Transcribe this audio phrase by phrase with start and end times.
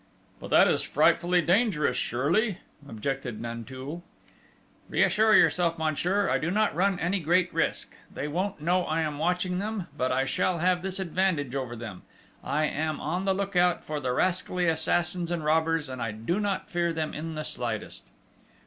[0.39, 2.57] "But that is frightfully dangerous, surely?"
[2.89, 4.01] objected Nanteuil.
[4.89, 7.93] "Reassure yourself, monsieur, I do not run any great risk.
[8.11, 12.01] They won't know I am watching them; but I shall have this advantage over them
[12.43, 16.67] I am on the lookout for the rascally assassins and robbers, and I do not
[16.71, 18.05] fear them in the slightest."